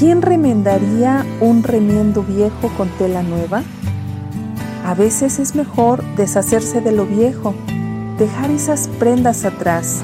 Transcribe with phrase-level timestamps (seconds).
[0.00, 3.62] ¿quién remendaría un remiendo viejo con tela nueva?
[4.86, 7.54] A veces es mejor deshacerse de lo viejo,
[8.18, 10.00] dejar esas prendas atrás,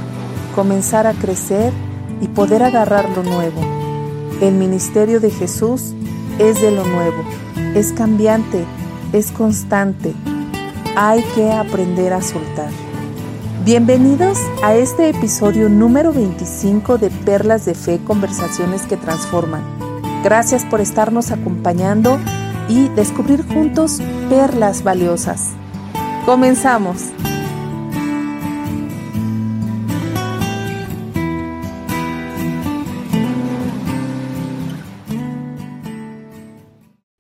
[0.55, 1.73] comenzar a crecer
[2.21, 3.59] y poder agarrar lo nuevo.
[4.43, 5.95] El ministerio de Jesús
[6.39, 7.25] es de lo nuevo,
[7.75, 8.67] es cambiante,
[9.15, 10.13] es constante.
[10.95, 12.69] Hay que aprender a soltar.
[13.65, 19.76] Bienvenidos a este episodio número 25 de Perlas de Fe, conversaciones que transforman.
[20.27, 22.19] Gracias por estarnos acompañando
[22.69, 25.53] y descubrir juntos perlas valiosas.
[26.25, 27.13] Comenzamos.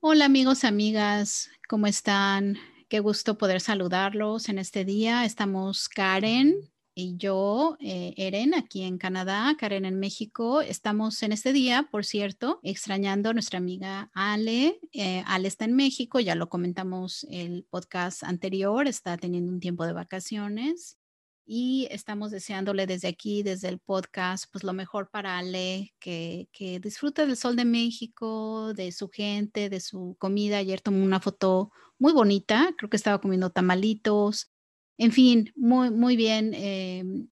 [0.01, 2.57] Hola amigos, amigas, ¿cómo están?
[2.89, 5.25] Qué gusto poder saludarlos en este día.
[5.25, 6.57] Estamos Karen
[6.99, 10.63] y yo, eh, Eren, aquí en Canadá, Karen en México.
[10.63, 14.81] Estamos en este día, por cierto, extrañando a nuestra amiga Ale.
[14.93, 19.85] Eh, Ale está en México, ya lo comentamos el podcast anterior, está teniendo un tiempo
[19.85, 20.97] de vacaciones
[21.45, 26.81] y estamos deseándole desde aquí, desde el podcast, pues lo mejor para Ale, que, que
[26.81, 30.57] disfrute del sol de México, de su gente, de su comida.
[30.57, 34.51] Ayer tomó una foto muy bonita, creo que estaba comiendo tamalitos,
[34.99, 36.53] en fin, muy, muy bien.
[36.55, 37.29] em,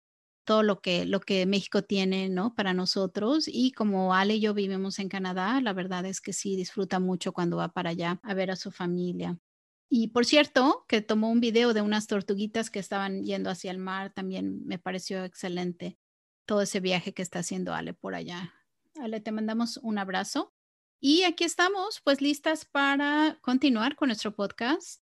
[0.43, 2.55] todo lo que, lo que México tiene, ¿no?
[2.55, 3.45] Para nosotros.
[3.47, 7.31] Y como Ale y yo vivimos en Canadá, la verdad es que sí disfruta mucho
[7.33, 9.37] cuando va para allá a ver a su familia.
[9.89, 13.77] Y por cierto, que tomó un video de unas tortuguitas que estaban yendo hacia el
[13.77, 15.97] mar, también me pareció excelente
[16.45, 18.53] todo ese viaje que está haciendo Ale por allá.
[18.95, 20.53] Ale, te mandamos un abrazo.
[20.99, 25.01] Y aquí estamos, pues listas para continuar con nuestro podcast.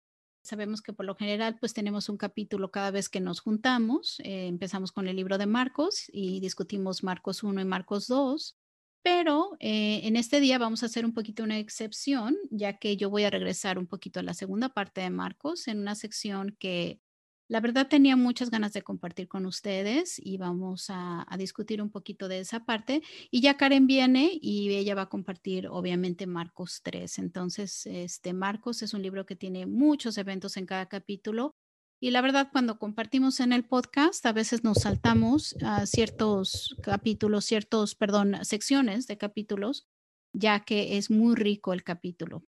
[0.47, 4.21] Sabemos que por lo general, pues tenemos un capítulo cada vez que nos juntamos.
[4.23, 8.55] Eh, empezamos con el libro de Marcos y discutimos Marcos 1 y Marcos 2.
[9.03, 13.09] Pero eh, en este día vamos a hacer un poquito una excepción, ya que yo
[13.09, 17.01] voy a regresar un poquito a la segunda parte de Marcos, en una sección que
[17.47, 22.27] la verdad tenía muchas ganas de compartir con ustedes y vamos a, discutir un poquito
[22.27, 23.01] de esa parte.
[23.31, 27.19] Y ya Karen viene y ella va a compartir obviamente Marcos 3.
[27.19, 31.55] Entonces, este Marcos es un libro que tiene muchos eventos en cada capítulo
[31.99, 37.45] y la verdad, cuando compartimos en el podcast, a veces nos saltamos a ciertos capítulos,
[37.45, 39.87] ciertos, perdón, secciones de capítulos,
[40.31, 42.43] ya que es muy rico el capítulo.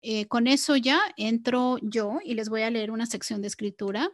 [0.00, 4.10] Eh, con eso ya entro yo y les voy a leer una sección de escritura.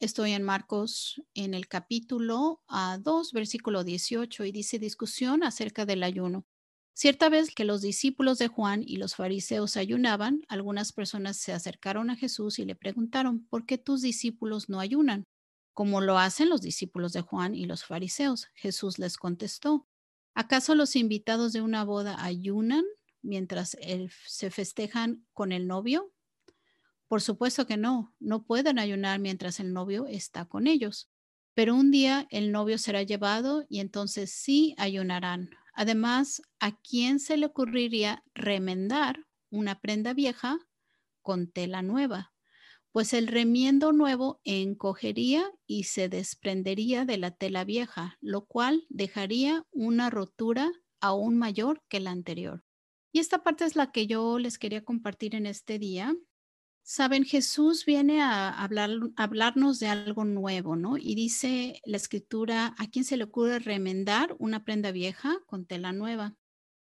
[0.00, 6.02] Estoy en Marcos en el capítulo a 2, versículo 18, y dice discusión acerca del
[6.02, 6.46] ayuno.
[6.94, 12.08] Cierta vez que los discípulos de Juan y los fariseos ayunaban, algunas personas se acercaron
[12.08, 15.24] a Jesús y le preguntaron, ¿por qué tus discípulos no ayunan?
[15.74, 18.46] Como lo hacen los discípulos de Juan y los fariseos.
[18.54, 19.86] Jesús les contestó,
[20.34, 22.84] ¿acaso los invitados de una boda ayunan
[23.20, 23.76] mientras
[24.26, 26.10] se festejan con el novio?
[27.10, 31.10] Por supuesto que no, no pueden ayunar mientras el novio está con ellos.
[31.54, 35.50] Pero un día el novio será llevado y entonces sí ayunarán.
[35.74, 40.60] Además, ¿a quién se le ocurriría remendar una prenda vieja
[41.20, 42.32] con tela nueva?
[42.92, 49.64] Pues el remiendo nuevo encogería y se desprendería de la tela vieja, lo cual dejaría
[49.72, 52.62] una rotura aún mayor que la anterior.
[53.10, 56.14] Y esta parte es la que yo les quería compartir en este día.
[56.92, 60.96] Saben, Jesús viene a hablar, hablarnos de algo nuevo, ¿no?
[60.98, 65.92] Y dice la escritura, ¿a quién se le ocurre remendar una prenda vieja con tela
[65.92, 66.34] nueva?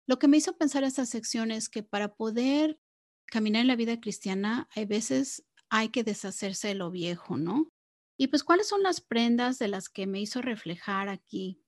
[0.08, 2.80] Lo que me hizo pensar esta sección es que para poder
[3.26, 7.70] caminar en la vida cristiana, hay veces hay que deshacerse de lo viejo, ¿no?
[8.18, 11.60] Y pues, ¿cuáles son las prendas de las que me hizo reflejar aquí?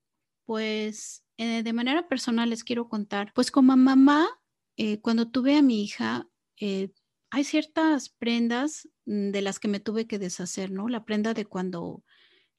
[0.46, 4.30] Pues, eh, de manera personal les quiero contar, pues como mamá,
[4.78, 6.26] eh, cuando tuve a mi hija,
[6.58, 6.90] eh,
[7.30, 10.88] hay ciertas prendas mm, de las que me tuve que deshacer, ¿no?
[10.88, 12.04] La prenda de cuando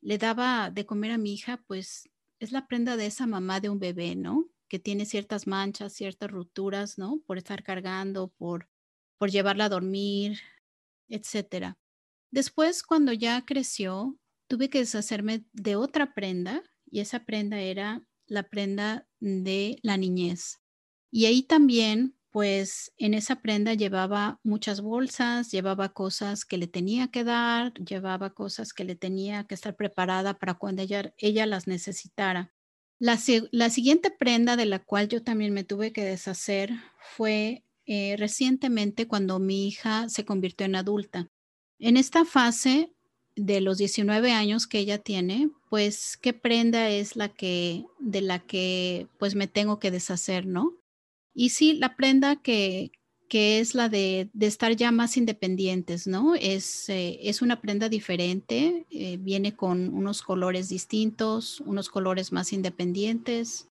[0.01, 2.09] le daba de comer a mi hija, pues
[2.39, 4.49] es la prenda de esa mamá de un bebé, ¿no?
[4.67, 7.21] Que tiene ciertas manchas, ciertas rupturas, ¿no?
[7.27, 8.69] Por estar cargando, por,
[9.17, 10.39] por llevarla a dormir,
[11.09, 11.77] etcétera.
[12.31, 14.17] Después, cuando ya creció,
[14.47, 20.61] tuve que deshacerme de otra prenda y esa prenda era la prenda de la niñez.
[21.11, 27.09] Y ahí también pues en esa prenda llevaba muchas bolsas, llevaba cosas que le tenía
[27.09, 32.53] que dar, llevaba cosas que le tenía que estar preparada para cuando ella, las necesitara.
[32.99, 33.19] La,
[33.51, 39.07] la, siguiente prenda de la cual yo también me tuve que deshacer fue eh, recientemente
[39.07, 41.27] cuando mi hija se convirtió en adulta.
[41.79, 42.93] En esta fase
[43.35, 48.39] de los 19 años que ella tiene, pues qué prenda es la que de la
[48.39, 50.80] que pues me tengo que deshacer, ¿no?
[51.33, 52.91] Y sí, la prenda que,
[53.31, 56.35] que es la de, estar ya más independientes, ¿no?
[56.35, 62.51] Es, eh, es una prenda diferente, eh, viene con unos colores distintos, unos colores más
[62.51, 63.69] independientes,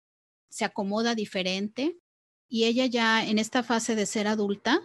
[0.49, 1.99] se acomoda diferente
[2.49, 4.81] y ella ya en esta fase de ser adulta,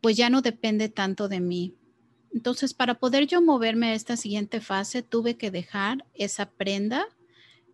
[0.00, 1.74] pues ya no depende tanto de mí.
[2.32, 7.06] Entonces, para poder yo moverme a esta siguiente fase, tuve que dejar esa prenda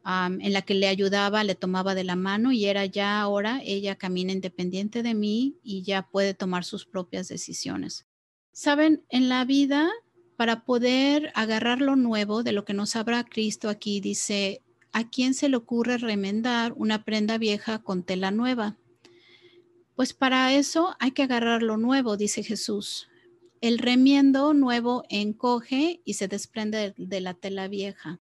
[0.05, 3.97] en la que le ayudaba, le tomaba de la mano y era ya ahora, ella
[3.97, 8.06] camina independiente de mí y ya puede tomar sus propias decisiones.
[8.53, 9.91] Saben, en la vida,
[10.37, 14.62] para poder agarrar lo nuevo de lo que nos habla Cristo aquí, dice,
[14.93, 18.77] ¿a quién se le ocurre remendar una prenda vieja con tela nueva?
[19.97, 23.09] Pues para eso hay que agarrar lo nuevo, dice Jesús.
[23.61, 28.21] El remiendo nuevo encoge y se desprende de la tela vieja.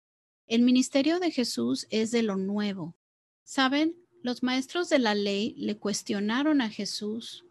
[0.54, 2.96] El ministerio de Jesús es de lo nuevo.
[3.44, 7.44] Saben, los maestros de la ley le cuestionaron a Jesús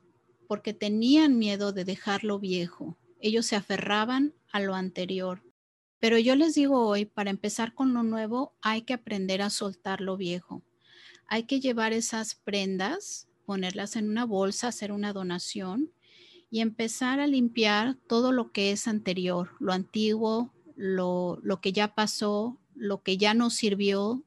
[0.47, 2.97] porque tenían miedo de dejarlo viejo.
[3.19, 5.43] Ellos se aferraban a lo anterior.
[5.99, 10.01] Pero yo les digo hoy, para empezar con lo nuevo, hay que aprender a soltar
[10.01, 10.63] lo viejo.
[11.27, 15.91] Hay que llevar esas prendas, ponerlas en una bolsa, hacer una donación
[16.51, 21.97] y empezar a limpiar todo lo que es anterior, lo antiguo, lo, lo que ya
[21.97, 24.25] pasó, lo que ya nos sirvió,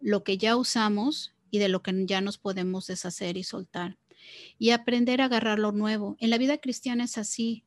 [0.00, 3.98] lo que ya usamos y de lo que ya nos podemos deshacer y soltar.
[4.58, 6.16] Y aprender a agarrar lo nuevo.
[6.20, 7.64] En la vida cristiana es así.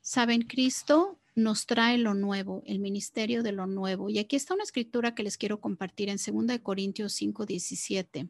[0.00, 4.10] Saben, Cristo nos trae lo nuevo, el ministerio de lo nuevo.
[4.10, 8.28] Y aquí está una escritura que les quiero compartir en 2 Corintios 5, 17.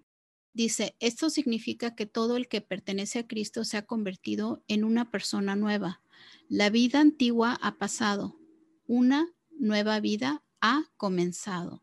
[0.53, 5.11] Dice, esto significa que todo el que pertenece a Cristo se ha convertido en una
[5.11, 6.03] persona nueva.
[6.49, 8.37] La vida antigua ha pasado,
[8.87, 11.83] una nueva vida ha comenzado.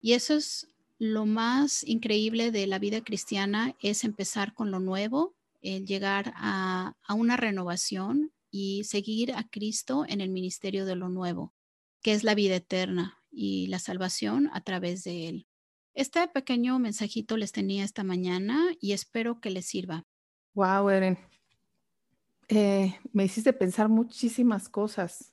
[0.00, 5.34] Y eso es lo más increíble de la vida cristiana, es empezar con lo nuevo,
[5.62, 11.54] el llegar a, una renovación y seguir a Cristo en el ministerio de lo nuevo,
[12.02, 15.46] que es la vida eterna y la salvación a través de Él.
[15.94, 20.04] Este pequeño mensajito les tenía esta mañana y espero que les sirva.
[20.54, 21.18] Wow, Eren.
[22.48, 25.32] Eh, me hiciste pensar muchísimas cosas.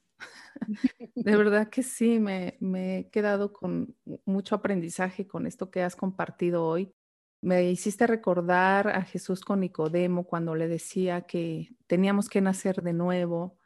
[1.16, 3.96] De verdad que sí, me, he quedado con
[4.26, 6.94] mucho aprendizaje con esto que has compartido hoy.
[7.42, 12.94] Me hiciste recordar a Jesús con Nicodemo cuando le decía que teníamos que nacer de
[12.94, 13.60] nuevo.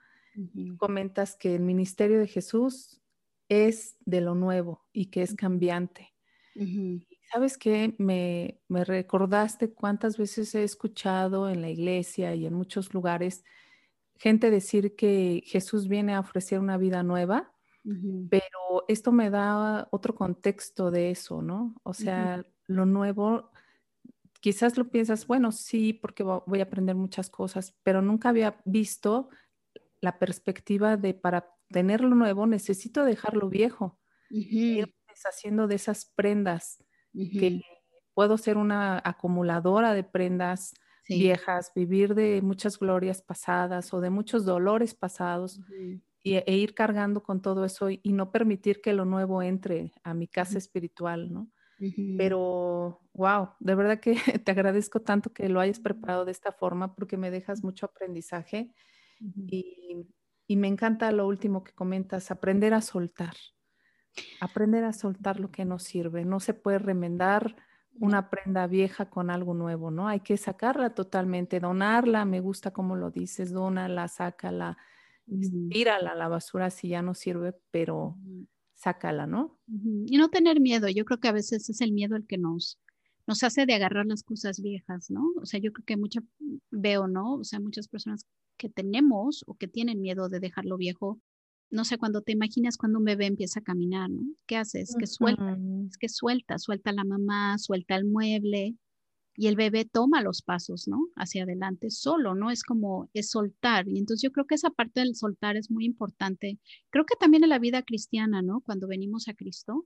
[0.77, 3.01] Comentas que el ministerio de Jesús
[3.49, 6.13] es de lo nuevo y que es cambiante.
[7.31, 7.95] ¿Sabes qué?
[7.99, 13.43] Me, me recordaste cuántas veces he escuchado en la iglesia y en muchos lugares
[14.19, 17.53] gente decir que Jesús viene a ofrecer una vida nueva,
[18.29, 21.73] pero esto me da otro contexto de eso, ¿no?
[21.83, 23.49] O sea, lo nuevo,
[24.41, 29.29] quizás lo piensas, bueno, sí, porque voy a aprender muchas cosas, pero nunca había visto
[30.01, 33.97] la perspectiva de para tener lo nuevo necesito dejar lo viejo,
[34.29, 36.83] ir deshaciendo de esas prendas,
[37.13, 37.61] que
[38.13, 40.75] puedo ser una acumuladora de prendas,
[41.09, 45.59] viejas, vivir de muchas glorias pasadas o de muchos dolores pasados
[46.23, 50.13] y, e ir cargando con todo eso y, no permitir que lo nuevo entre a
[50.13, 51.49] mi casa espiritual, ¿no?
[52.17, 56.93] Pero, wow, de verdad que te agradezco tanto que lo hayas preparado de esta forma
[56.93, 58.73] porque me dejas mucho aprendizaje
[59.47, 60.05] y,
[60.45, 63.33] y me encanta lo último que comentas, aprender a soltar,
[64.41, 67.55] aprender a soltar lo que no sirve, no se puede remendar
[67.93, 70.07] una prenda vieja con algo nuevo, ¿no?
[70.07, 74.77] Hay que sacarla totalmente, donarla, me gusta como lo dices, dónala, sácala,
[75.69, 78.17] tírala a la basura si ya no sirve, pero
[78.73, 79.59] sácala, ¿no?
[80.05, 82.79] Y no tener miedo, yo creo que a veces es el miedo el que nos,
[83.27, 85.33] nos hace de agarrar las cosas viejas, ¿no?
[85.41, 86.21] O sea, yo creo que mucha,
[86.71, 87.35] veo, ¿no?
[87.35, 88.25] O sea, muchas personas
[88.57, 91.19] que tenemos o que tienen miedo de dejar lo viejo
[91.71, 94.23] no sé, cuando te imaginas cuando un bebé empieza a caminar, ¿no?
[94.47, 94.95] ¿Qué haces?
[94.97, 95.57] Que suelta,
[95.87, 98.75] es que suelta, suelta la mamá, suelta el mueble
[99.35, 101.07] y el bebé toma los pasos, ¿no?
[101.15, 102.51] Hacia adelante solo, ¿no?
[102.51, 103.87] Es como, es soltar.
[103.87, 106.59] Y entonces yo creo que esa parte del soltar es muy importante.
[106.89, 108.61] Creo que también en la vida cristiana, ¿no?
[108.61, 109.85] Cuando venimos a Cristo,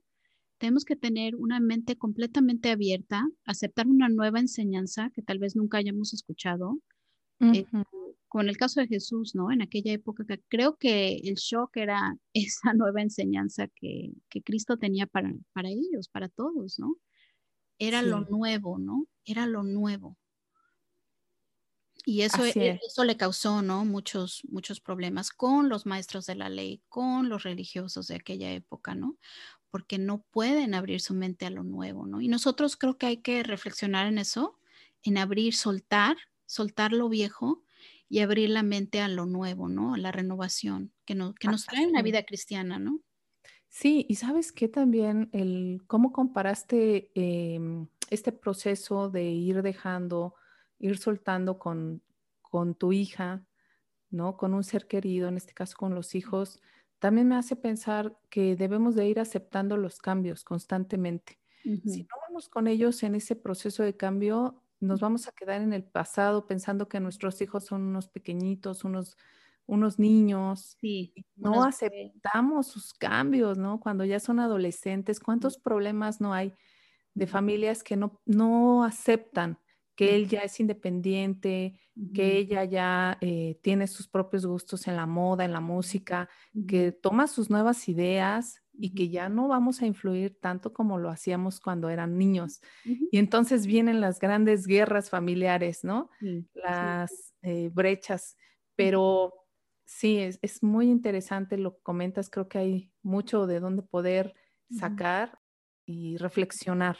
[0.58, 5.78] tenemos que tener una mente completamente abierta, aceptar una nueva enseñanza que tal vez nunca
[5.78, 6.78] hayamos escuchado,
[7.40, 7.66] eh,
[8.34, 9.52] con el caso de Jesús, ¿no?
[9.52, 14.10] En aquella época, que creo que el shock era esa nueva enseñanza que,
[14.44, 16.96] Cristo tenía para, para ellos, para todos, ¿no?
[17.78, 19.06] Era lo nuevo, ¿no?
[19.24, 20.18] Era lo nuevo.
[22.04, 23.84] Y eso, e, eso le causó, ¿no?
[23.84, 28.96] Muchos, muchos problemas con los maestros de la ley, con los religiosos de aquella época,
[28.96, 29.16] ¿no?
[29.70, 32.20] Porque no pueden abrir su mente a lo nuevo, ¿no?
[32.20, 34.58] Y nosotros creo que hay que reflexionar en eso
[35.04, 37.62] en abrir, soltar, soltar lo viejo
[38.08, 39.94] y abrir la mente a lo nuevo, ¿no?
[39.94, 43.00] A la renovación que, que nos trae una vida cristiana, ¿no?
[43.68, 50.34] Sí, y sabes que también el cómo comparaste em, este proceso de ir dejando,
[50.78, 52.02] ir soltando con,
[52.42, 53.46] con tu hija,
[54.10, 54.36] ¿no?
[54.36, 56.60] Con un ser querido, en este caso con los hijos,
[57.00, 61.40] también me hace pensar que debemos de ir aceptando los cambios constantemente.
[61.84, 65.72] Si no vamos con ellos en ese proceso de cambio, nos vamos a quedar en
[65.72, 69.16] el pasado pensando que nuestros hijos son unos pequeñitos, unos
[69.66, 70.76] unos niños.
[70.80, 73.80] Sí, no aceptamos sus cambios, ¿no?
[73.80, 76.52] Cuando ya son adolescentes, ¿cuántos problemas no hay
[77.14, 79.58] de familias que no, no aceptan
[79.96, 81.78] que él ya es independiente,
[82.12, 86.28] que ella ya eh, tiene sus propios gustos en la moda, en la música,
[86.66, 91.10] que toma sus nuevas ideas y que ya no vamos a influir tanto como lo
[91.10, 92.60] hacíamos cuando eran niños.
[92.84, 96.10] Y entonces vienen las grandes guerras familiares, ¿no?
[96.54, 98.36] Las eh, brechas.
[98.76, 99.44] Pero
[99.86, 102.30] Sí, es, muy interesante lo que comentas.
[102.30, 104.34] Creo que hay mucho de dónde poder
[104.70, 105.38] sacar
[105.84, 106.96] y reflexionar,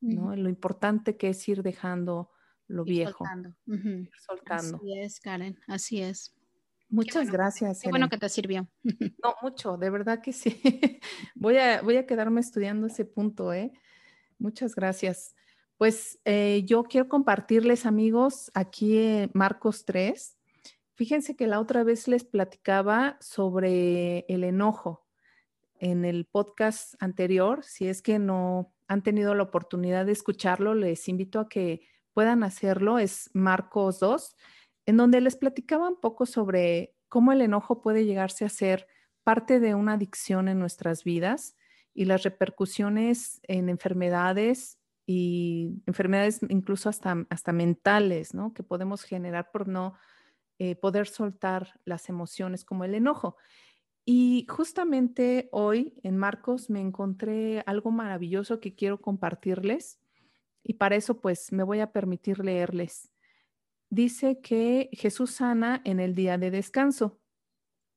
[0.00, 0.36] ¿no?
[0.36, 2.30] Lo importante que es ir dejando
[2.66, 3.24] lo viejo.
[3.24, 3.56] Soltando.
[4.14, 4.76] soltando.
[4.76, 6.34] Así es, Karen, así es.
[6.88, 7.80] Muchas gracias.
[7.82, 8.68] Qué bueno que te sirvió.
[9.22, 10.60] No, mucho, de verdad que sí.
[11.34, 13.72] voy, a, voy a quedarme estudiando ese punto, ¿eh?
[14.38, 15.34] Muchas gracias.
[15.76, 20.38] Pues eh, yo quiero compartirles, amigos, aquí Marcos 3,
[20.98, 25.06] Fíjense que la otra vez les platicaba sobre el enojo
[25.78, 27.62] en el podcast anterior.
[27.62, 31.82] Si es que no han tenido la oportunidad de escucharlo, les invito a que
[32.14, 32.98] puedan hacerlo.
[32.98, 34.34] Es Marcos 2,
[34.88, 38.86] en donde les platicaba un poco sobre cómo el enojo puede llegarse a ser
[39.22, 41.56] parte de una adicción en nuestras vidas
[41.92, 48.54] y las repercusiones en enfermedades y enfermedades incluso hasta, hasta mentales, ¿no?
[48.54, 49.92] Que podemos generar por no
[50.58, 53.36] eh, poder soltar las emociones como el enojo.
[54.06, 60.00] Y justamente hoy en Marcos me encontré algo maravilloso que quiero compartirles
[60.62, 63.12] y para eso pues me voy a permitir leerles.
[63.90, 67.20] Dice que Jesús sana en el día de descanso.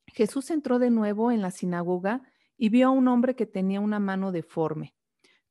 [0.06, 2.22] Jesús entró de nuevo en la sinagoga
[2.56, 4.94] y vio a un hombre que tenía una mano deforme.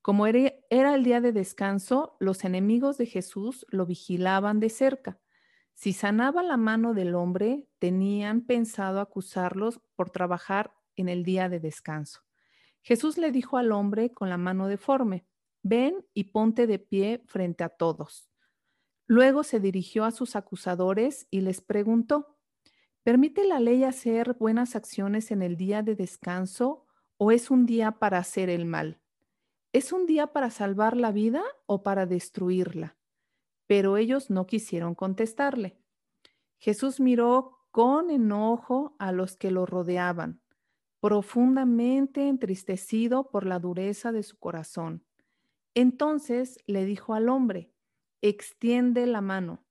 [0.01, 5.19] Como era, el día de descanso, los enemigos de Jesús lo vigilaban de cerca.
[5.75, 11.59] Si sanaba la mano del hombre, tenían pensado acusarlos por trabajar en el día de
[11.59, 12.21] descanso.
[12.81, 15.27] Jesús le dijo al hombre con la mano deforme,
[15.61, 18.30] ven y ponte de pie frente a todos.
[19.11, 22.37] Luego se dirigió a sus acusadores y les preguntó,
[23.03, 26.85] ¿permite la ley hacer buenas acciones en el día de descanso
[27.17, 29.01] o es un día para hacer el mal?
[29.73, 32.95] ¿Es un día para salvar la vida o para destruirla?
[33.71, 35.77] pero ellos no quisieron contestarle.
[36.57, 40.41] Jesús miró con enojo a los que lo rodeaban,
[40.99, 45.05] profundamente entristecido por la dureza de su corazón.
[45.73, 47.71] Entonces le dijo al hombre,
[48.21, 49.63] extiende la mano.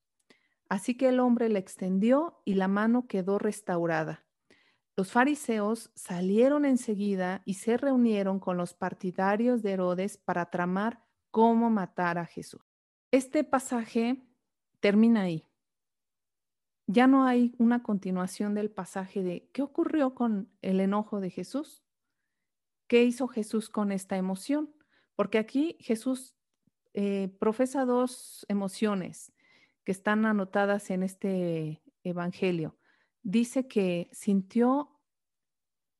[0.69, 4.25] Así que el hombre le extendió y la mano quedó restaurada.
[4.97, 11.71] Los fariseos salieron enseguida y se reunieron con los partidarios de Herodes para tramar cómo
[11.71, 12.61] matar a Jesús.
[13.11, 14.23] Este pasaje
[14.79, 15.47] termina ahí.
[16.87, 21.85] Ya no hay una continuación del pasaje de qué ocurrió con el enojo de Jesús.
[22.89, 24.75] ¿Qué hizo Jesús con esta emoción?
[25.15, 26.35] Porque aquí Jesús
[26.95, 29.33] eh, profesa dos emociones
[29.85, 32.77] que están anotadas en este evangelio.
[33.23, 35.01] Dice que sintió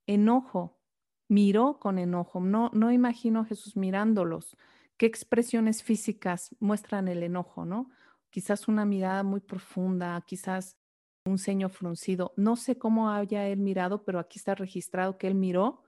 [0.07, 0.81] enojo,
[1.29, 2.41] miró con enojo.
[2.41, 4.57] No, no imagino a Jesús mirándolos,
[4.97, 7.91] qué expresiones físicas muestran el enojo, ¿no?
[8.31, 10.77] Quizás una mirada muy profunda, quizás
[11.25, 12.33] un ceño fruncido.
[12.37, 15.83] No sé cómo haya él mirado, pero aquí está registrado que él miró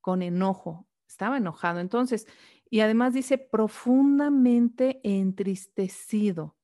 [0.00, 1.80] con enojo, estaba enojado.
[1.80, 2.26] Entonces,
[2.70, 6.56] y además dice profundamente entristecido.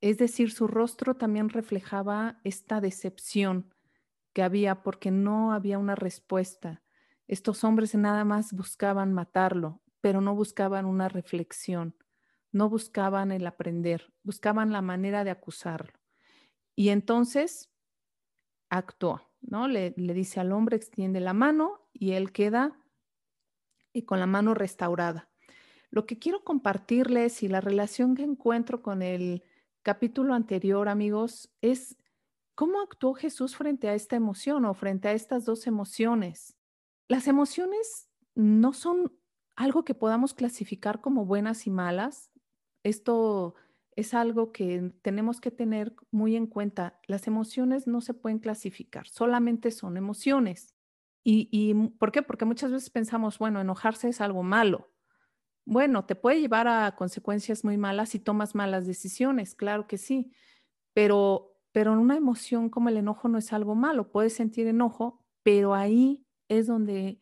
[0.00, 3.74] Es decir, su rostro también reflejaba esta decepción
[4.32, 6.82] que había porque no había una respuesta.
[7.26, 11.96] Estos hombres nada más buscaban matarlo, pero no buscaban una reflexión,
[12.52, 15.98] no buscaban el aprender, buscaban la manera de acusarlo.
[16.74, 17.72] Y entonces
[18.68, 19.68] actuó, ¿no?
[19.68, 22.78] Le, dice al hombre, extiende la mano y él queda
[23.96, 25.30] y con la mano restaurada.
[25.90, 29.42] Lo que quiero compartirles y la relación que encuentro con el
[29.82, 31.96] capítulo anterior, amigos, es
[32.54, 36.56] cómo actuó Jesús frente a esta emoción o frente a estas dos emociones.
[37.08, 39.12] Las emociones no son
[39.54, 42.30] algo que podamos clasificar como buenas y malas.
[42.82, 43.54] Esto
[43.92, 47.00] es algo que tenemos que tener muy en cuenta.
[47.06, 50.75] Las emociones no se pueden clasificar, solamente son emociones.
[51.28, 52.22] ¿Y, por qué?
[52.22, 54.92] Porque muchas veces pensamos, bueno, enojarse es algo malo.
[55.64, 60.30] Bueno, te puede llevar a consecuencias muy malas si tomas malas decisiones, claro que sí,
[60.92, 64.12] pero, pero una emoción como el enojo no es algo malo.
[64.12, 67.20] Puedes sentir enojo, pero ahí es donde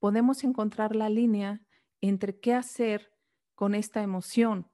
[0.00, 1.62] podemos encontrar la línea
[2.00, 3.12] entre qué hacer
[3.54, 4.68] con esta emoción.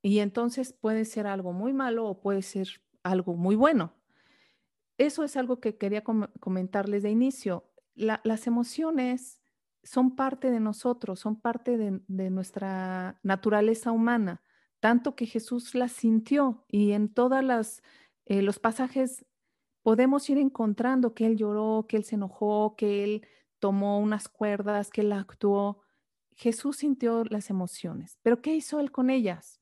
[0.00, 2.68] Y entonces puede ser algo muy malo o puede ser
[3.02, 3.96] algo muy bueno.
[4.98, 7.70] Eso es algo que quería comentarles de inicio.
[7.94, 9.40] las emociones
[9.86, 14.42] son parte de nosotros, son parte de, nuestra naturaleza humana,
[14.80, 17.82] tanto que Jesús las sintió y en todos
[18.26, 19.24] eh, los pasajes
[19.82, 23.26] podemos ir encontrando que Él lloró, que Él se enojó, que Él
[23.60, 25.82] tomó unas cuerdas, que Él actuó.
[26.34, 29.60] Jesús sintió las emociones, pero ¿qué hizo Él con ellas?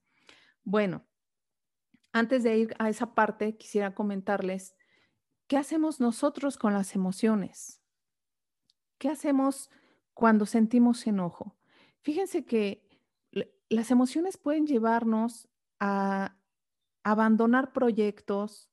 [0.64, 1.04] Bueno,
[2.12, 4.74] antes de ir a esa parte, quisiera comentarles,
[5.46, 7.80] ¿qué hacemos nosotros con las emociones?
[8.98, 9.70] ¿Qué hacemos
[10.12, 11.56] cuando sentimos enojo?
[12.02, 12.84] Fíjense que
[13.68, 15.48] las emociones pueden llevarnos
[15.80, 16.36] a
[17.02, 18.70] abandonar proyectos,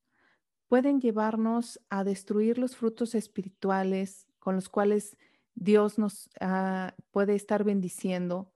[0.67, 5.17] pueden llevarnos a destruir los frutos espirituales con los cuales
[5.53, 8.51] Dios nos ah, puede estar bendiciendo.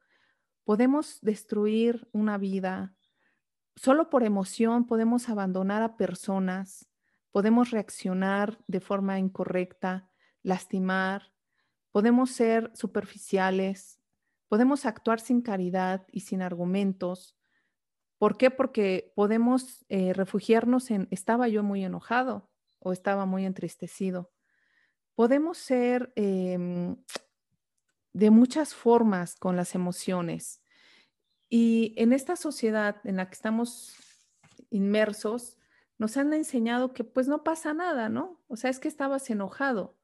[0.63, 2.95] Podemos destruir una vida,
[3.75, 6.87] solo por emoción podemos abandonar a personas,
[7.35, 10.09] podemos reaccionar de forma incorrecta,
[10.41, 11.33] lastimar,
[11.91, 13.99] podemos ser superficiales,
[14.47, 17.37] podemos actuar sin caridad y sin argumentos.
[18.19, 18.51] ¿Por qué?
[18.51, 22.49] Porque podemos eh, refugiarnos en estaba yo muy enojado
[22.79, 24.31] o estaba muy entristecido.
[25.13, 26.95] Podemos ser em,
[28.13, 30.61] de muchas formas con las emociones.
[31.49, 33.93] Y en esta sociedad en la que estamos
[34.69, 35.57] inmersos,
[35.97, 38.41] nos han enseñado que pues no pasa nada, ¿no?
[38.47, 39.95] O sea, es que estabas enojado.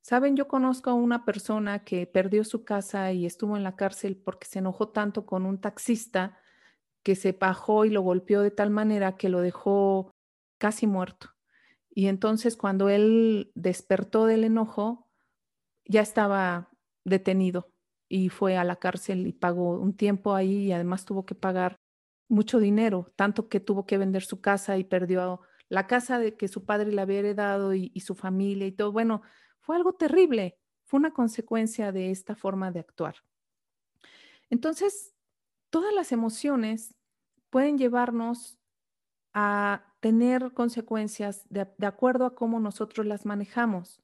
[0.00, 4.16] Saben, yo conozco a una persona que perdió su casa y estuvo en la cárcel
[4.16, 6.38] porque se enojó tanto con un taxista
[7.02, 10.10] que se bajó y lo golpeó de tal manera que lo dejó
[10.58, 11.30] casi muerto.
[11.90, 15.08] Y entonces cuando él despertó del enojo,
[15.84, 16.70] ya estaba
[17.04, 17.72] detenido
[18.08, 21.76] y fue a la cárcel y pagó un tiempo ahí y además tuvo que pagar
[22.28, 26.48] mucho dinero, tanto que tuvo que vender su casa y perdió la casa de que
[26.48, 28.92] su padre le había heredado y, su familia y todo.
[28.92, 29.22] Bueno,
[29.60, 33.16] fue algo terrible, fue una consecuencia de esta forma de actuar.
[34.50, 35.14] Entonces,
[35.70, 36.94] todas las emociones
[37.50, 38.58] pueden llevarnos
[39.34, 44.00] a tener consecuencias de, de, acuerdo a cómo nosotros las manejamos.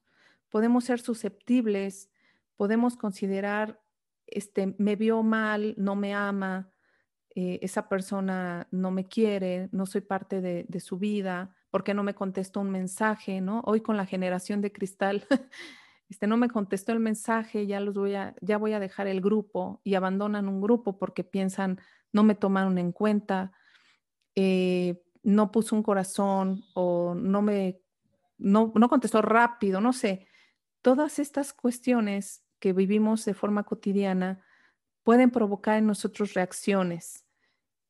[0.49, 2.09] Podemos ser susceptibles,
[2.55, 3.81] podemos considerar
[4.27, 6.71] este, me vio mal, no me ama,
[7.37, 12.15] eh, esa persona no me quiere, no soy parte de, su vida, porque no me
[12.15, 13.61] contestó un mensaje, ¿no?
[13.65, 15.25] Hoy con la generación de cristal,
[16.09, 19.19] este no me contestó el mensaje, ya los voy a, ya voy a dejar el
[19.19, 21.81] grupo y abandonan un grupo porque piensan
[22.13, 23.51] no me tomaron en cuenta,
[24.35, 27.81] eh, no puso un corazón o no me,
[28.37, 30.25] no, no contestó rápido, no sé.
[30.81, 34.41] Todas estas cuestiones que vivimos de forma cotidiana
[35.03, 37.24] pueden provocar en nosotros reacciones.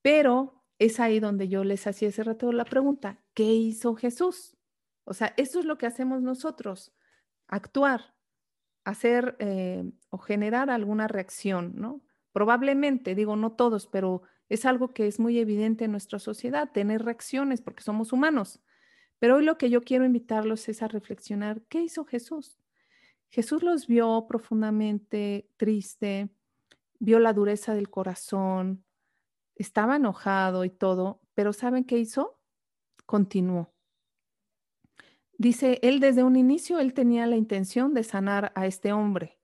[0.05, 4.55] Pero es ahí donde yo les hacía ese rato la pregunta, ¿qué hizo Jesús?
[5.03, 6.93] O sea, eso es lo que hacemos nosotros,
[7.47, 8.13] actuar,
[8.83, 12.03] hacer eh, o generar alguna reacción, ¿no?
[12.33, 17.03] Probablemente, digo, no todos, pero es algo que es muy evidente en nuestra sociedad, tener
[17.03, 18.61] reacciones porque somos humanos.
[19.17, 22.59] Pero hoy lo que yo quiero invitarlos es a reflexionar, ¿qué hizo Jesús?
[23.29, 26.29] Jesús los vio profundamente triste,
[26.99, 28.85] vio la dureza del corazón,
[29.55, 32.39] estaba enojado y todo, pero ¿saben qué hizo?
[33.05, 33.73] Continuó.
[35.37, 39.37] Dice, él desde un inicio, él tenía la intención de sanar a este hombre,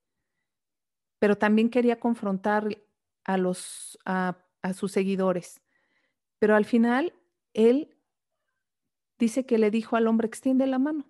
[1.20, 2.68] pero también quería confrontar
[3.26, 4.38] a, los, a,
[4.74, 5.62] sus seguidores.
[6.40, 7.14] Pero al final,
[7.54, 7.96] él
[9.20, 11.06] dice que le dijo al hombre, extiende la mano.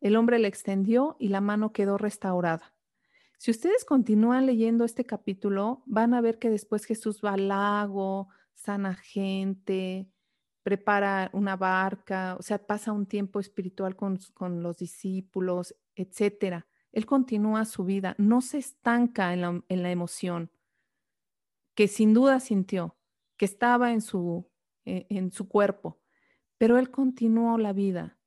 [0.00, 2.74] El hombre le extendió y la mano quedó restaurada.
[3.42, 8.28] Si ustedes continúan leyendo este capítulo, van a ver que después Jesús va al lago,
[8.54, 10.08] sana gente,
[10.62, 14.20] prepara una barca, o sea, pasa un tiempo espiritual con,
[14.62, 16.68] los discípulos, etcétera.
[16.92, 20.52] Él continúa su vida, no se estanca en la, en la emoción,
[21.74, 22.96] que sin duda sintió,
[23.36, 24.48] que estaba en su,
[24.84, 26.00] eh, en su cuerpo,
[26.58, 28.20] pero él continuó la vida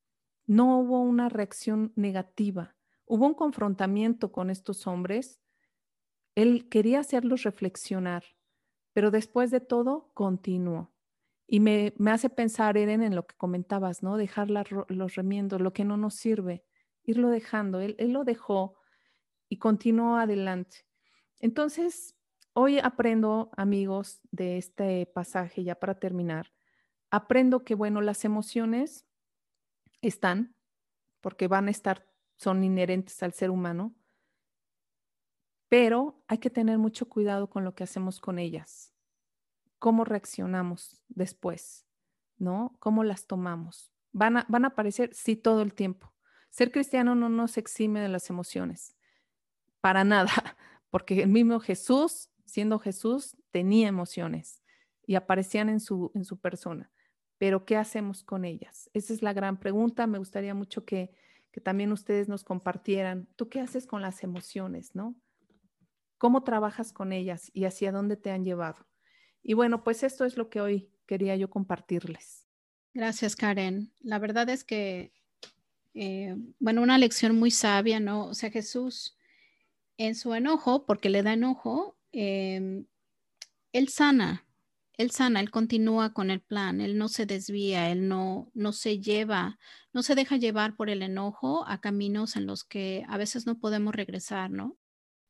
[0.47, 2.74] no hubo una reacción negativa,
[3.05, 5.39] hubo un confrontamiento con estos hombres.
[6.35, 8.23] Él quería hacerlos reflexionar,
[8.93, 10.93] pero después de todo continuó.
[11.47, 14.17] Y me, hace pensar, Eren, en lo que comentabas, ¿no?
[14.17, 16.65] Dejar los remiendos, lo que no nos sirve,
[17.03, 17.79] irlo dejando.
[17.81, 18.79] Él, él lo dejó
[19.47, 20.87] y continuó adelante.
[21.39, 22.15] Entonces,
[22.53, 26.51] hoy aprendo, amigos, de este pasaje, ya para terminar,
[27.11, 29.05] aprendo que, bueno, las emociones
[30.01, 30.55] están,
[31.21, 33.95] porque van a estar, son inherentes al ser humano,
[35.69, 38.95] pero hay que tener mucho cuidado con lo que hacemos con ellas
[39.85, 41.85] cómo reaccionamos después,
[42.37, 42.75] ¿no?
[42.79, 43.91] ¿Cómo las tomamos?
[44.11, 46.11] Van a, van a aparecer, sí, todo el tiempo.
[46.49, 48.95] Ser cristiano no nos exime de las emociones,
[49.81, 50.31] para nada,
[50.89, 54.63] porque el mismo Jesús, siendo Jesús, tenía emociones
[55.05, 56.91] y aparecían en su, en su persona.
[57.37, 58.89] Pero ¿qué hacemos con ellas?
[58.93, 60.07] Esa es la gran pregunta.
[60.07, 61.13] Me gustaría mucho que,
[61.55, 63.29] que también ustedes nos compartieran.
[63.37, 65.15] ¿Tú qué haces con las emociones, no?
[66.17, 68.85] ¿Cómo trabajas con ellas y hacia dónde te han llevado?
[69.41, 72.45] Y bueno, pues esto es lo que hoy quería yo compartirles.
[72.93, 73.93] Gracias, Karen.
[74.01, 75.13] La verdad es que,
[75.93, 78.25] eh, bueno, una lección muy sabia, ¿no?
[78.25, 79.17] O sea, Jesús
[79.95, 82.85] en su enojo, porque le da enojo, em,
[83.71, 84.44] él sana,
[84.97, 88.99] él sana, él continúa con el plan, él no se desvía, él no, no se
[88.99, 89.57] lleva,
[89.93, 93.59] no se deja llevar por el enojo a caminos en los que a veces no
[93.59, 94.77] podemos regresar, ¿no?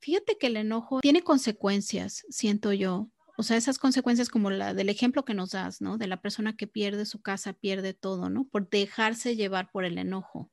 [0.00, 4.88] Fíjate que el enojo tiene consecuencias, siento yo o sea, esas consecuencias como la del
[4.88, 5.98] ejemplo que nos das, ¿no?
[5.98, 8.48] De la persona que pierde su casa, pierde todo, ¿no?
[8.48, 10.50] Por dejarse llevar por el enojo.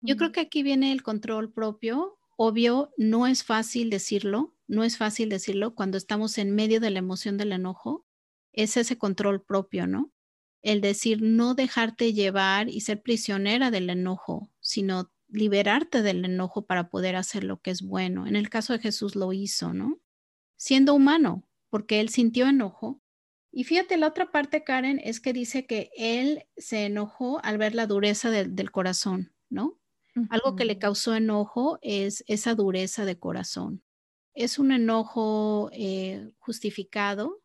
[0.00, 2.18] Yo creo que aquí viene el control propio.
[2.36, 6.98] Obvio, no es fácil decirlo, no es fácil decirlo cuando estamos en medio de la
[6.98, 8.03] emoción del enojo.
[8.54, 10.12] Es ese control propio, ¿no?
[10.62, 16.88] El decir no dejarte llevar y ser prisionera del enojo, sino liberarte del enojo para
[16.88, 18.26] poder hacer lo que es bueno.
[18.26, 20.00] En el caso de Jesús lo hizo, ¿no?
[20.56, 23.02] Siendo humano, porque él sintió enojo.
[23.50, 27.74] Y fíjate, la otra parte, Karen, es que dice que él se enojó al ver
[27.74, 29.78] la dureza del corazón, ¿no?
[30.30, 33.82] Algo que le causó enojo es esa dureza de corazón.
[34.32, 37.43] Es un enojo eh, justificado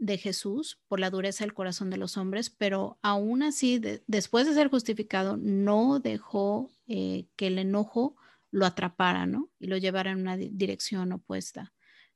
[0.00, 4.54] de Jesús por la dureza del corazón de los hombres, pero aún así, después de
[4.54, 8.16] ser justificado, no dejó eh, que el enojo
[8.50, 9.50] lo atrapara, ¿no?
[9.60, 11.72] Y lo llevara en una dirección opuesta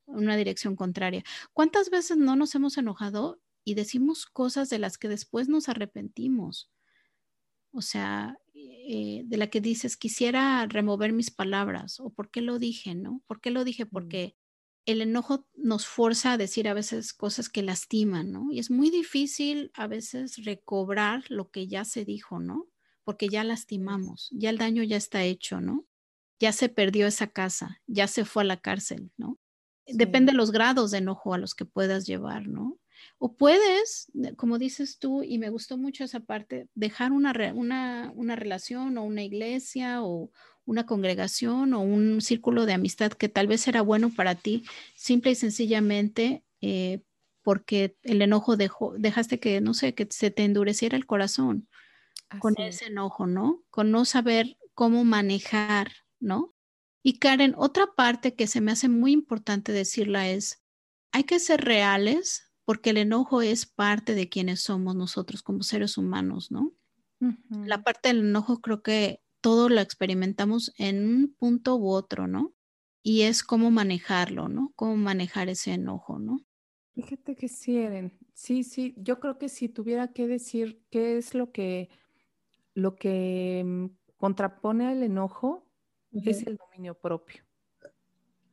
[0.07, 1.25] una dirección contraria.
[1.53, 6.70] ¿Cuántas veces no nos hemos enojado y decimos cosas de las que después nos arrepentimos?
[7.73, 12.59] O sea, eh, de la que dices, quisiera remover mis palabras o por qué lo
[12.59, 13.23] dije, ¿no?
[13.27, 13.85] ¿Por qué lo dije?
[13.85, 13.88] Mm.
[13.90, 14.37] Porque
[14.87, 18.53] el enojo nos fuerza a decir a veces cosas que lastiman, ¿no?
[18.53, 22.68] Y es muy difícil a veces recobrar lo que ya se dijo, ¿no?
[23.03, 25.87] Porque ya lastimamos, ya el daño ya está hecho, ¿no?
[26.38, 29.38] Ya se perdió esa casa, ya se fue a la cárcel, ¿no?
[29.87, 32.79] Depende de los grados de enojo a los que puedas llevar, ¿no?
[33.18, 38.37] O puedes, como dices tú, y me gustó mucho esa parte, dejar una, una, una
[38.37, 40.31] relación o una iglesia o
[40.66, 45.33] una congregación o un círculo de amistad que tal vez era bueno para ti, simple
[45.33, 47.03] y sencillamente eh,
[47.42, 51.68] porque el enojo dejó, dejaste que, no sé, que se te endureciera el corazón
[52.38, 53.62] con ese enojo, ¿no?
[53.70, 56.55] Con no saber cómo manejar, ¿no?
[57.03, 60.62] Y Karen, otra parte que se me hace muy importante decirla es,
[61.12, 65.98] hay que ser reales porque el enojo es parte de quienes somos nosotros como seres
[65.98, 66.72] humanos, ¿no?
[67.50, 72.54] La parte del enojo creo que todo lo experimentamos en un punto u otro, ¿no?
[73.02, 74.72] Y es cómo manejarlo, ¿no?
[74.74, 76.40] Cómo manejar ese enojo, ¿no?
[76.94, 78.18] Fíjate que sí, Eren.
[78.33, 81.90] Sí, sí, yo creo que si tuviera que decir qué es lo que,
[82.72, 85.66] lo que mm, contrapone al enojo,
[86.11, 87.44] es el dominio propio.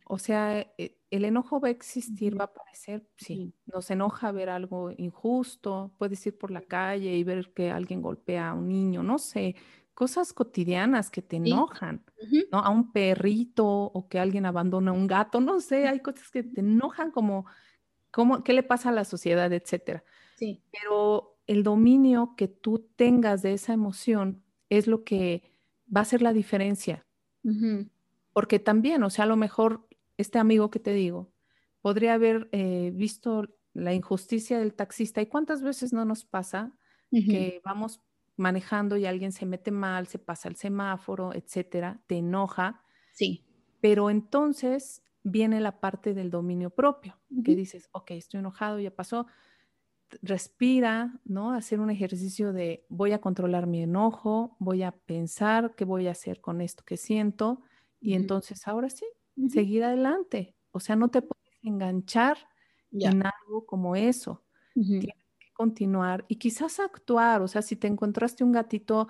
[0.03, 3.53] O sea, e, el enojo va a existir, va a aparecer, sí.
[3.65, 8.49] Nos enoja ver algo injusto, puedes ir por la calle y ver que alguien golpea
[8.49, 9.55] a un niño, no sé,
[9.93, 12.03] cosas cotidianas que te enojan,
[12.51, 12.59] ¿no?
[12.59, 16.61] A un perrito o que alguien abandona un gato, no sé, hay cosas que te
[16.61, 17.45] enojan como,
[18.09, 20.03] como qué le pasa a la sociedad, etcétera.
[20.37, 20.63] Sí.
[20.71, 25.43] Pero el dominio que tú tengas de esa emoción es lo que
[25.93, 27.05] va a hacer la diferencia.
[28.33, 31.31] Porque también, o sea, a lo mejor este amigo que te digo
[31.81, 35.21] podría haber eh, visto la injusticia del taxista.
[35.21, 36.71] ¿Y cuántas veces no nos pasa
[37.09, 37.99] que vamos
[38.41, 42.83] manejando y alguien se mete mal, se pasa el semáforo, etcétera, te enoja?
[43.13, 43.45] Sí.
[43.79, 49.27] Pero entonces viene la parte del dominio propio, que dices, ok, estoy enojado, ya pasó,
[50.21, 51.53] respira, ¿no?
[51.53, 56.11] Hacer un ejercicio de voy a controlar mi enojo, voy a pensar qué voy a
[56.11, 57.61] hacer con esto que siento
[57.99, 59.05] y entonces ahora sí,
[59.47, 60.55] seguir adelante.
[60.71, 62.37] O sea, no te puedes enganchar
[62.99, 64.43] en algo como eso.
[64.99, 65.20] Tienes
[65.61, 69.09] continuar y quizás actuar, o sea, si te encontraste un gatito,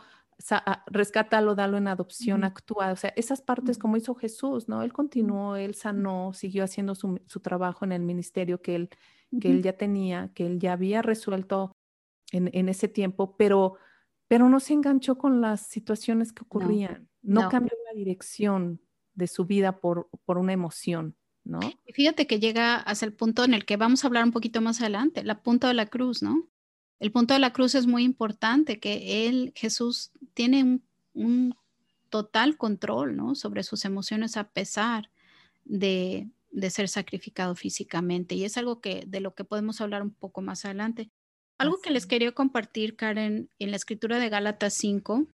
[0.49, 4.83] ah, rescátalo, dalo en adopción, actúa, o sea, esas partes como hizo Jesús, ¿no?
[4.83, 8.89] Él continuó, él sanó, siguió haciendo su, trabajo en el ministerio que él,
[9.39, 11.71] que él ya tenía, que él ya había resuelto
[12.33, 13.77] en, ese tiempo, pero,
[14.27, 18.81] pero no se enganchó con las situaciones que ocurrían, no, cambió la dirección
[19.13, 21.15] de su vida por, por una emoción.
[21.43, 21.59] ¿No?
[21.85, 24.61] Y fíjate que llega hasta el punto en el que vamos a hablar un poquito
[24.61, 26.47] más adelante, la punta de la cruz, ¿no?
[26.99, 30.81] El punto de la cruz es muy importante, que él, Jesús, tiene
[31.13, 31.55] un,
[32.09, 33.35] total control, ¿no?
[33.35, 35.09] Sobre sus emociones a pesar
[35.63, 38.35] de, de, ser sacrificado físicamente.
[38.35, 41.09] Y es algo que, de lo que podemos hablar un poco más adelante.
[41.57, 45.27] Algo que les quería compartir, Karen, en la escritura de Gálatas 5,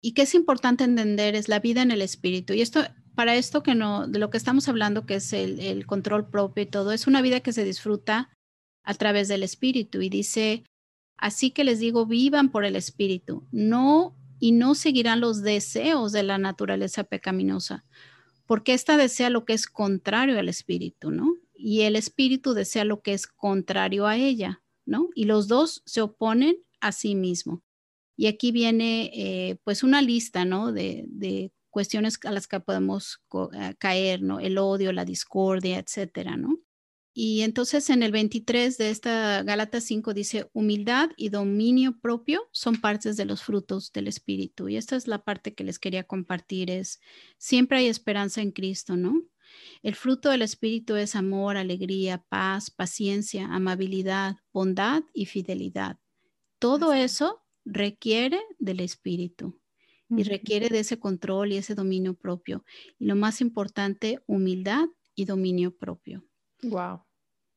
[0.00, 2.52] y que es importante entender es la vida en el espíritu.
[2.52, 2.80] Y esto
[3.14, 6.66] para esto que no, de lo que estamos hablando, que es el, control propio y
[6.66, 8.30] todo, es una vida que se disfruta
[8.82, 10.00] a través del espíritu.
[10.00, 10.64] Y dice,
[11.16, 16.24] así que les digo, vivan por el espíritu, no y no seguirán los deseos de
[16.24, 17.84] la naturaleza pecaminosa,
[18.46, 21.36] porque ésta desea lo que es contrario al espíritu, ¿no?
[21.54, 25.10] Y el espíritu desea lo que es contrario a ella, ¿no?
[25.14, 27.62] Y los dos se oponen a sí mismo.
[28.16, 30.72] Y aquí viene eh, pues una lista, ¿no?
[30.72, 33.20] De, de cuestiones a las que podemos
[33.54, 34.38] eh, caer, ¿no?
[34.38, 36.60] El odio, la discordia, etcétera, ¿no?
[37.14, 42.80] Y entonces en el 23 de esta Gálatas 5 dice, humildad y dominio propio son
[42.80, 44.68] partes de los frutos del Espíritu.
[44.68, 47.00] Y esta es la parte que les quería compartir, es
[47.38, 49.22] siempre hay esperanza en Cristo, ¿no?
[49.82, 55.98] El fruto del Espíritu es amor, alegría, paz, paciencia, amabilidad, bondad y fidelidad.
[56.58, 59.61] Todo eso requiere del Espíritu
[60.16, 62.64] y requiere de ese control y ese dominio propio.
[62.98, 66.24] Y lo más importante, humildad y dominio propio.
[66.62, 67.02] Wow.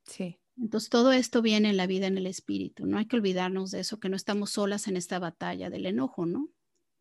[0.05, 0.39] Sí.
[0.57, 2.85] Entonces todo esto viene en la vida en el espíritu.
[2.85, 6.25] No hay que olvidarnos de eso, que no estamos solas en esta batalla del enojo,
[6.25, 6.49] ¿no?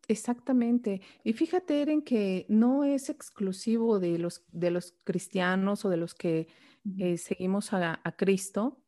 [0.07, 1.01] Exactamente.
[1.23, 6.13] Y fíjate, Eren, que no es exclusivo de los, de los cristianos o de los
[6.13, 6.47] que
[6.99, 8.81] eh, seguimos a, Cristo.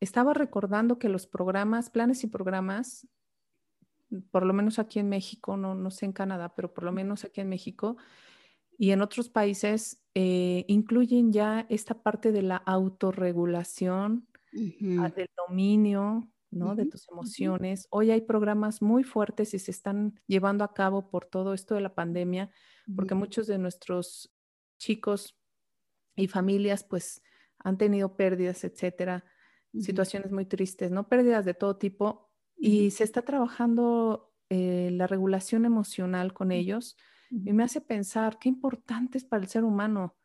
[0.00, 3.06] Estaba recordando que los programas, planes y programas
[4.30, 7.24] por lo menos aquí en México, no, no sé en Canadá, pero por lo menos
[7.24, 7.96] aquí en México
[8.78, 14.28] y en otros países, eh, incluyen ya esta parte de la autorregulación,
[14.98, 16.76] ah, del dominio, ¿no?
[16.76, 17.88] De tus emociones.
[17.90, 21.80] Hoy hay programas muy fuertes y se están llevando a cabo por todo esto de
[21.80, 22.50] la pandemia,
[22.94, 24.32] porque muchos de nuestros
[24.78, 25.36] chicos
[26.16, 27.22] y familias, pues,
[27.58, 29.24] han tenido pérdidas, etcétera,
[29.76, 31.08] situaciones muy tristes, ¿no?
[31.08, 32.27] Pérdidas de todo tipo
[32.58, 36.96] y se está trabajando eh, la regulación emocional con ellos
[37.30, 40.16] y me hace pensar qué importante es para el ser humano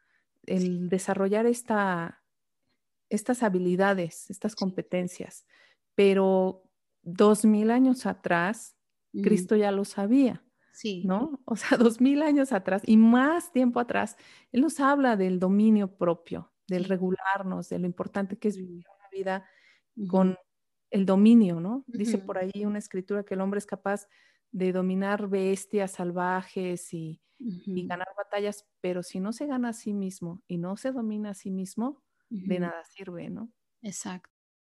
[0.46, 2.24] el desarrollar esta,
[3.10, 5.46] estas habilidades, estas competencias.
[5.96, 6.64] Pero
[7.02, 8.76] dos mil años atrás,
[9.22, 10.44] Cristo ya lo sabía.
[10.74, 11.04] Sí.
[11.06, 11.42] ¿No?
[11.46, 14.18] O sea, dos mil años atrás y más tiempo atrás,
[14.52, 19.10] Él nos habla del dominio propio, del regularnos, de lo importante que es vivir una
[19.12, 19.46] vida
[20.08, 20.38] con
[20.94, 21.84] el dominio, ¿no?
[21.88, 24.08] Dice por ahí una escritura que el hombre es capaz
[24.52, 30.42] de dominar bestias salvajes y, ganar batallas, pero si no se gana a sí mismo
[30.48, 33.52] y no se domina a sí mismo, de nada sirve, ¿no?
[33.82, 34.30] Exacto.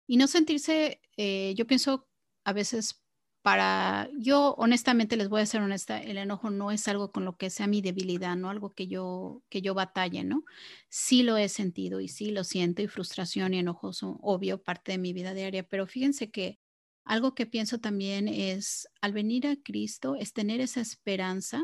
[0.07, 2.07] Y no sentirse, eh, yo pienso
[2.45, 3.03] a veces
[3.43, 7.37] para, yo honestamente les voy a ser honesta, el enojo no es algo con lo
[7.37, 10.45] que sea mi debilidad, no algo que yo, que yo batalle, ¿no?
[10.89, 14.93] Sí lo he sentido y sí lo siento y frustración y enojo son obvio parte
[14.93, 16.59] de mi vida diaria, pero fíjense que
[17.05, 21.63] algo que pienso también es al venir a Cristo es tener esa esperanza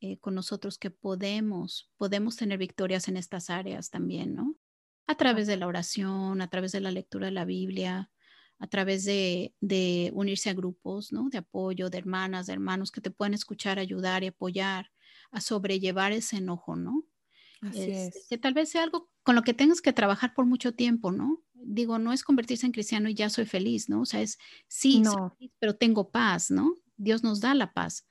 [0.00, 4.54] eh, con nosotros que podemos, podemos tener victorias en estas áreas también, ¿no?
[5.08, 8.10] A través de la oración, a través de la lectura de la Biblia,
[8.58, 9.52] a través de,
[10.14, 11.28] unirse a grupos ¿no?
[11.30, 14.90] de apoyo, de hermanas, de hermanos que te pueden escuchar, ayudar y apoyar
[15.30, 17.04] a sobrellevar ese enojo, ¿no?
[17.60, 18.26] Así es.
[18.28, 21.42] Que tal vez sea algo con lo que tengas que trabajar por mucho tiempo, ¿no?
[21.54, 24.02] Digo, no es convertirse en cristiano y ya soy feliz, ¿no?
[24.02, 25.02] O sea, es sí,
[25.58, 26.74] pero tengo paz, ¿no?
[26.96, 28.06] Dios nos da la paz,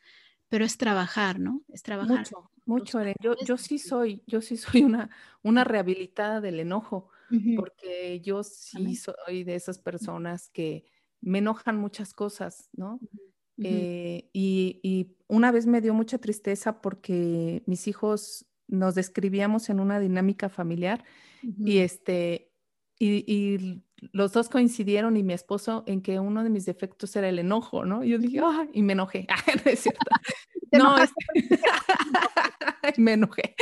[0.49, 1.63] pero es trabajar, ¿no?
[1.69, 2.19] Es trabajar.
[2.19, 5.09] Mucho, mucho, Yo, yo sí soy, yo sí soy una,
[5.43, 7.09] una rehabilitada del enojo
[7.55, 10.85] porque yo sí soy de esas personas que
[11.21, 12.99] me enojan muchas cosas, ¿no?
[13.59, 19.99] Eh, y, una vez me dio mucha tristeza porque mis hijos nos describíamos en una
[19.99, 21.03] dinámica familiar
[21.41, 22.53] y este
[22.99, 27.39] y, los dos coincidieron y mi esposo en que uno de mis defectos era el
[27.39, 28.03] enojo, ¿no?
[28.03, 29.25] Y yo dije, ah, y me enojé.
[29.65, 30.05] no es cierto.
[30.71, 31.11] no, es...
[32.97, 33.55] me enojé.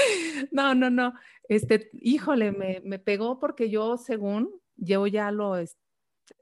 [0.52, 1.14] No, no, no.
[1.50, 5.56] Este, híjole, me, me, pegó porque yo, según, yo ya lo,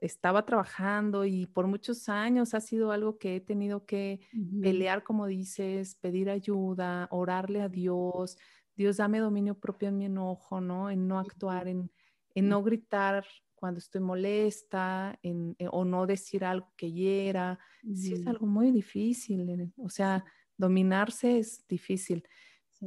[0.00, 4.20] estaba trabajando y por muchos años ha sido algo que he tenido que
[4.62, 8.38] pelear, como dices, pedir ayuda, orarle a Dios.
[8.76, 10.90] Dios, dame dominio propio en mi enojo, ¿no?
[10.90, 11.90] En no actuar, en,
[12.34, 17.58] en no gritar cuando estoy molesta, en, eh, o no decir algo que hiera.
[17.94, 19.72] Sí, es algo muy difícil.
[19.78, 20.24] O sea,
[20.56, 22.26] dominarse es difícil,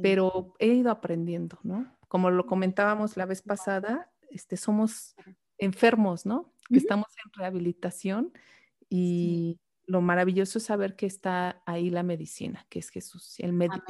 [0.00, 1.97] pero he ido aprendiendo, ¿no?
[2.08, 5.14] Como lo comentábamos la vez pasada, este, somos
[5.58, 6.52] enfermos, ¿no?
[6.70, 8.32] estamos en rehabilitación
[8.90, 13.84] y lo maravilloso es saber que está ahí la medicina, que es Jesús, el, médico,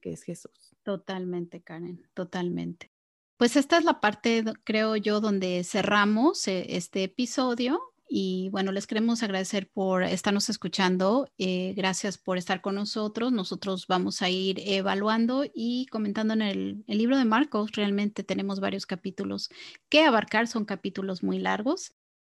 [0.00, 0.74] que es Jesús.
[0.82, 2.90] Totalmente, Karen, totalmente.
[3.36, 7.80] Pues esta es la parte, creo yo, donde cerramos eh, este episodio.
[8.14, 11.30] Y bueno, les queremos agradecer por estarnos escuchando.
[11.38, 13.32] Eh, gracias por estar con nosotros.
[13.32, 17.72] Nosotros vamos a ir evaluando y comentando en el, libro de Marcos.
[17.72, 19.48] Realmente tenemos varios capítulos
[19.88, 20.46] que abarcar.
[20.46, 21.94] Son capítulos muy largos.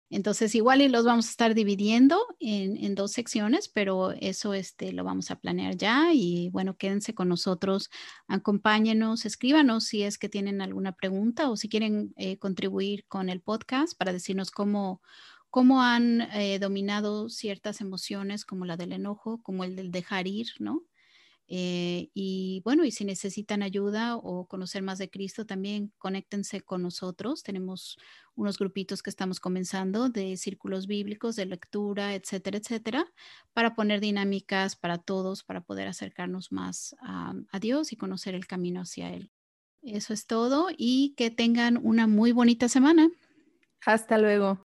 [0.09, 5.05] Entonces, igual y los vamos a estar dividiendo en, dos secciones, pero eso este, lo
[5.05, 6.15] vamos a planear ya.
[6.15, 7.91] Y bueno, quédense con nosotros,
[8.29, 13.43] acompáñenos, escríbanos si es que tienen alguna pregunta o si quieren eh, contribuir con el
[13.43, 15.03] podcast para decirnos cómo,
[15.51, 20.49] cómo han eh, dominado ciertas emociones como la del enojo, como el del dejar ir,
[20.59, 20.85] ¿no?
[21.49, 26.83] Eh, y bueno, y si necesitan ayuda o conocer más de Cristo, también conéctense con
[26.83, 27.43] nosotros.
[27.45, 27.99] Tenemos
[28.35, 33.13] unos grupitos que estamos comenzando de círculos bíblicos, de lectura, etcétera, etcétera,
[33.53, 38.47] para poner dinámicas para todos, para poder acercarnos más a, a Dios y conocer el
[38.47, 39.31] camino hacia Él.
[39.83, 43.09] Eso es todo y que tengan una muy bonita semana.
[43.87, 44.67] Hasta luego.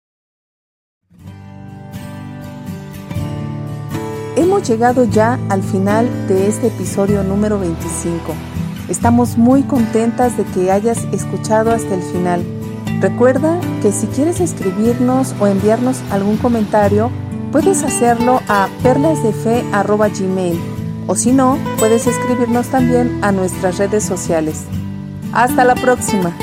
[4.57, 8.35] Hemos llegado ya al final de este episodio número 25.
[8.88, 12.42] Estamos muy contentas de que hayas escuchado hasta el final.
[13.03, 17.11] Recuerda que si quieres escribirnos o enviarnos algún comentario,
[17.53, 20.59] puedes hacerlo a perlasdefe.gmail
[21.07, 24.64] o si no, puedes escribirnos también a nuestras redes sociales.
[25.35, 26.35] Hasta la próxima.